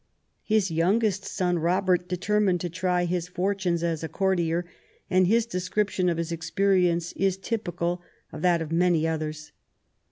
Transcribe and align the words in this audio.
His 0.41 0.71
youngest 0.71 1.25
son, 1.25 1.59
Robert, 1.59 2.07
determined 2.09 2.59
to 2.61 2.71
try 2.71 3.05
his 3.05 3.27
fortunes 3.27 3.83
as 3.83 4.03
a 4.03 4.09
courtier, 4.09 4.65
and 5.11 5.27
his 5.27 5.45
description 5.45 6.09
of 6.09 6.17
his 6.17 6.31
experience 6.31 7.11
is 7.11 7.37
typical 7.37 8.01
of 8.31 8.41
that 8.41 8.63
of 8.63 8.71
many 8.71 9.07
others. 9.07 9.51